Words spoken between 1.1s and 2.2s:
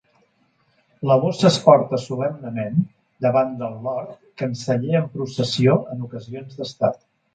bossa es porta